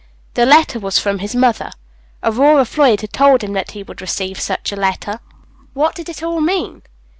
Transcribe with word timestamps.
The 0.33 0.47
letter 0.47 0.79
was 0.79 0.97
from 0.97 1.19
his 1.19 1.35
mother. 1.35 1.69
Aurora 2.23 2.65
Floyd 2.65 3.01
had 3.01 3.13
told 3.13 3.43
him 3.43 3.53
that 3.53 3.73
he 3.73 3.83
would 3.83 4.01
receive 4.01 4.39
such 4.41 4.71
a 4.71 4.75
letter. 4.75 5.19
What 5.73 5.93
did 5.93 6.09
it 6.09 6.23
all 6.23 6.41
mean? 6.41 6.81